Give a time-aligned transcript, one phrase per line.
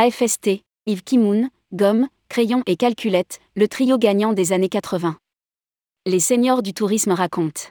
[0.00, 5.16] AFST, Yves Kimoun, Gomme, Crayon et Calculette, le trio gagnant des années 80.
[6.06, 7.62] Les seniors du tourisme racontent.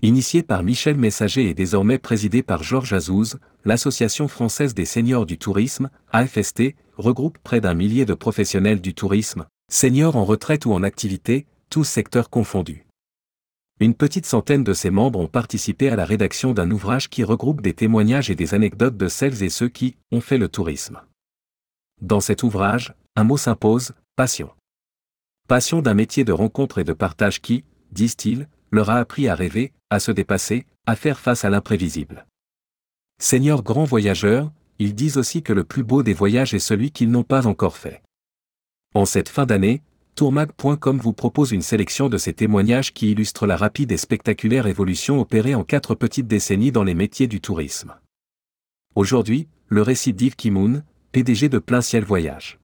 [0.00, 5.36] Initié par Michel Messager et désormais présidé par Georges Azouz, l'Association française des seniors du
[5.36, 10.82] tourisme, AFST, regroupe près d'un millier de professionnels du tourisme, seniors en retraite ou en
[10.82, 12.86] activité, tous secteurs confondus.
[13.80, 17.60] Une petite centaine de ses membres ont participé à la rédaction d'un ouvrage qui regroupe
[17.60, 21.02] des témoignages et des anecdotes de celles et ceux qui ont fait le tourisme.
[22.00, 24.50] Dans cet ouvrage, un mot s'impose, passion.
[25.48, 29.72] Passion d'un métier de rencontre et de partage qui, disent-ils, leur a appris à rêver,
[29.90, 32.26] à se dépasser, à faire face à l'imprévisible.
[33.18, 37.10] Seigneurs grands voyageurs, ils disent aussi que le plus beau des voyages est celui qu'ils
[37.10, 38.02] n'ont pas encore fait.
[38.94, 39.82] En cette fin d'année,
[40.14, 45.20] tourmag.com vous propose une sélection de ces témoignages qui illustrent la rapide et spectaculaire évolution
[45.20, 47.94] opérée en quatre petites décennies dans les métiers du tourisme.
[48.94, 52.58] Aujourd'hui, le récit d'Yves Kimoun, PDG de Plein Ciel Voyage.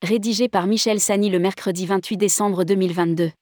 [0.00, 3.32] Rédigé par Michel Sani le mercredi 28 décembre 2022.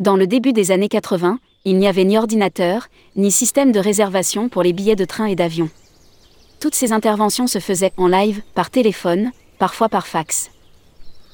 [0.00, 4.48] Dans le début des années 80, il n'y avait ni ordinateur, ni système de réservation
[4.48, 5.70] pour les billets de train et d'avion.
[6.58, 10.50] Toutes ces interventions se faisaient en live, par téléphone, parfois par fax.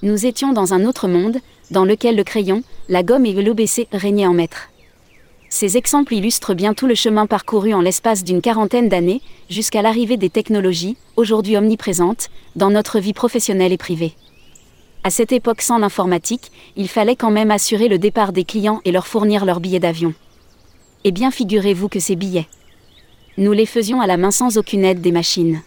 [0.02, 1.38] Nous étions dans un autre monde,
[1.70, 4.68] dans lequel le crayon, la gomme et l'OBC régnaient en maître.
[5.48, 10.16] Ces exemples illustrent bien tout le chemin parcouru en l'espace d'une quarantaine d'années, jusqu'à l'arrivée
[10.16, 14.14] des technologies, aujourd'hui omniprésentes, dans notre vie professionnelle et privée.
[15.04, 18.90] À cette époque sans l'informatique, il fallait quand même assurer le départ des clients et
[18.90, 20.14] leur fournir leurs billets d'avion.
[21.04, 22.48] Eh bien figurez-vous que ces billets.
[23.38, 25.62] Nous les faisions à la main sans aucune aide des machines.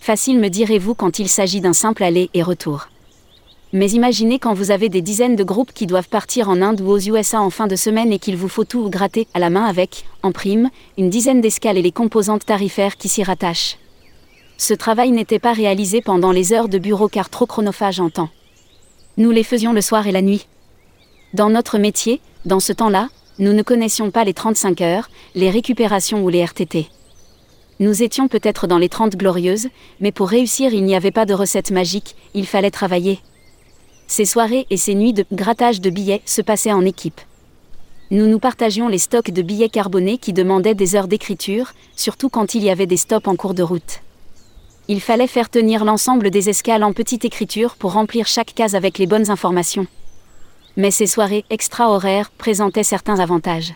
[0.00, 2.88] Facile me direz-vous quand il s'agit d'un simple aller et retour.
[3.72, 6.90] Mais imaginez quand vous avez des dizaines de groupes qui doivent partir en Inde ou
[6.90, 9.64] aux USA en fin de semaine et qu'il vous faut tout gratter à la main
[9.64, 13.76] avec, en prime, une dizaine d'escales et les composantes tarifaires qui s'y rattachent.
[14.58, 18.28] Ce travail n'était pas réalisé pendant les heures de bureau car trop chronophage en temps.
[19.16, 20.46] Nous les faisions le soir et la nuit.
[21.32, 23.08] Dans notre métier, dans ce temps-là,
[23.38, 26.88] nous ne connaissions pas les 35 heures, les récupérations ou les RTT.
[27.78, 29.68] Nous étions peut-être dans les 30 glorieuses,
[30.00, 33.20] mais pour réussir il n'y avait pas de recette magique, il fallait travailler.
[34.10, 37.22] Ces soirées et ces nuits de grattage de billets se passaient en équipe.
[38.10, 42.54] Nous nous partagions les stocks de billets carbonés qui demandaient des heures d'écriture, surtout quand
[42.54, 44.02] il y avait des stops en cours de route
[44.90, 48.98] il fallait faire tenir l'ensemble des escales en petite écriture pour remplir chaque case avec
[48.98, 49.86] les bonnes informations.
[50.76, 53.72] Mais ces soirées extra-horaires présentaient certains avantages.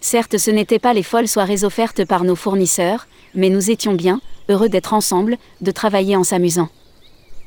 [0.00, 4.20] Certes, ce n'étaient pas les folles soirées offertes par nos fournisseurs, mais nous étions bien,
[4.48, 6.68] heureux d'être ensemble, de travailler en s'amusant.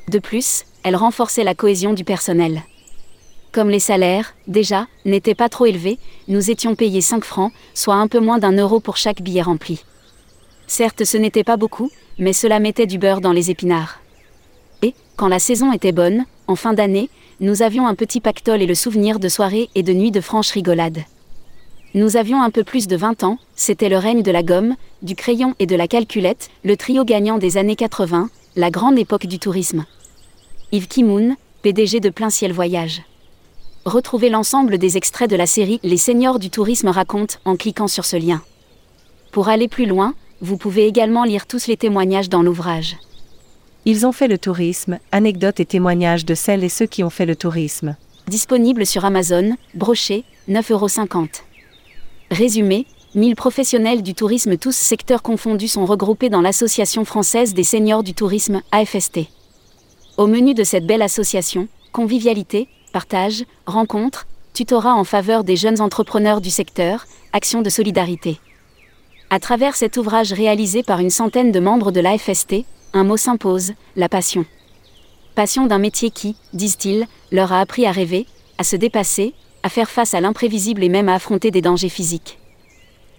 [0.08, 2.62] De plus, elles renforçaient la cohésion du personnel.
[3.52, 5.98] Comme les salaires, déjà, n'étaient pas trop élevés,
[6.28, 9.84] nous étions payés 5 francs, soit un peu moins d'un euro pour chaque billet rempli.
[10.66, 14.00] Certes, ce n'était pas beaucoup, mais cela mettait du beurre dans les épinards.
[14.82, 18.66] Et, quand la saison était bonne, en fin d'année, nous avions un petit pactole et
[18.66, 21.04] le souvenir de soirées et de nuits de franche rigolade.
[21.94, 25.14] Nous avions un peu plus de 20 ans, c'était le règne de la gomme, du
[25.14, 29.38] crayon et de la calculette, le trio gagnant des années 80, la grande époque du
[29.38, 29.84] tourisme.
[30.70, 33.00] Yves Kimoun, PDG de Plein Ciel Voyage.
[33.86, 38.04] Retrouvez l'ensemble des extraits de la série Les seniors du tourisme racontent en cliquant sur
[38.04, 38.42] ce lien.
[39.32, 40.12] Pour aller plus loin,
[40.42, 42.98] vous pouvez également lire tous les témoignages dans l'ouvrage.
[43.86, 47.24] Ils ont fait le tourisme, anecdotes et témoignages de celles et ceux qui ont fait
[47.24, 47.96] le tourisme.
[48.26, 51.28] Disponible sur Amazon, broché, 9,50€.
[52.30, 58.02] Résumé 1000 professionnels du tourisme tous secteurs confondus sont regroupés dans l'Association française des seniors
[58.02, 59.30] du tourisme, AFST.
[60.18, 66.40] Au menu de cette belle association, convivialité, partage, rencontres, tutorat en faveur des jeunes entrepreneurs
[66.40, 68.40] du secteur, actions de solidarité.
[69.30, 72.64] À travers cet ouvrage réalisé par une centaine de membres de l'AFST,
[72.94, 74.44] un mot s'impose, la passion.
[75.36, 78.26] Passion d'un métier qui, disent-ils, leur a appris à rêver,
[78.58, 82.40] à se dépasser, à faire face à l'imprévisible et même à affronter des dangers physiques.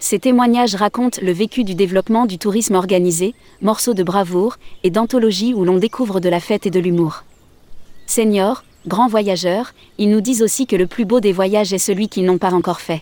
[0.02, 5.54] Ces témoignages racontent le vécu du développement du tourisme organisé, morceaux de bravoure et d'anthologie
[5.54, 7.26] où l'on découvre de la fête et de l'humour.
[8.08, 12.08] Seniors, grands voyageurs, ils nous disent aussi que le plus beau des voyages est celui
[12.08, 13.02] qu'ils n'ont pas encore fait.